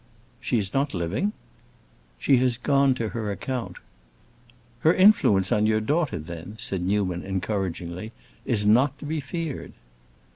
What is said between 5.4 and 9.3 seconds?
on your daughter, then," said Newman encouragingly, "is not to be